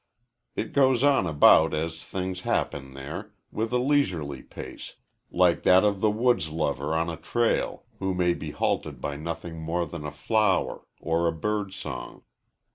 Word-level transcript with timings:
It 0.55 0.73
goes 0.73 1.03
on 1.03 1.27
about 1.27 1.75
as 1.75 2.03
things 2.03 2.41
happen 2.41 2.95
there, 2.95 3.35
with 3.51 3.71
a 3.71 3.77
leisurely 3.77 4.41
pace, 4.41 4.95
like 5.29 5.61
that 5.61 5.83
of 5.83 6.01
the 6.01 6.09
woods 6.09 6.49
lover 6.49 6.95
on 6.95 7.07
a 7.07 7.17
trail 7.17 7.83
who 7.99 8.15
may 8.15 8.33
be 8.33 8.49
halted 8.49 8.99
by 8.99 9.15
nothing 9.15 9.59
more 9.61 9.85
than 9.85 10.03
a 10.03 10.11
flower 10.11 10.87
or 10.99 11.27
a 11.27 11.31
bird 11.31 11.75
song. 11.75 12.23